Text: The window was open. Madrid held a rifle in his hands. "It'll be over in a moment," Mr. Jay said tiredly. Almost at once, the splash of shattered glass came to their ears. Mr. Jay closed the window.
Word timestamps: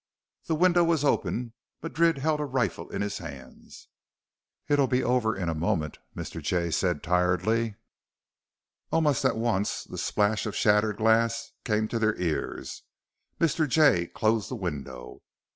The 0.45 0.55
window 0.55 0.83
was 0.83 1.03
open. 1.05 1.53
Madrid 1.83 2.17
held 2.17 2.39
a 2.39 2.45
rifle 2.45 2.89
in 2.89 3.03
his 3.03 3.19
hands. 3.19 3.87
"It'll 4.67 4.87
be 4.87 5.03
over 5.03 5.35
in 5.35 5.47
a 5.47 5.53
moment," 5.53 5.99
Mr. 6.15 6.41
Jay 6.41 6.71
said 6.71 7.03
tiredly. 7.03 7.75
Almost 8.91 9.23
at 9.25 9.37
once, 9.37 9.83
the 9.83 9.99
splash 9.99 10.47
of 10.47 10.55
shattered 10.55 10.97
glass 10.97 11.51
came 11.63 11.87
to 11.89 11.99
their 11.99 12.19
ears. 12.19 12.81
Mr. 13.39 13.69
Jay 13.69 14.07
closed 14.07 14.49
the 14.49 14.55
window. 14.55 15.21